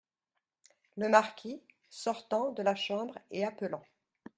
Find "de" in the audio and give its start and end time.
2.53-2.63